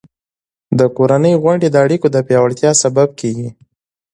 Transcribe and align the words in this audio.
د 0.79 0.81
کورنۍ 0.97 1.33
غونډې 1.43 1.67
د 1.71 1.75
اړیکو 1.85 2.07
د 2.11 2.17
پیاوړتیا 2.27 2.71
سبب 2.83 3.09
کېږي. 3.19 3.49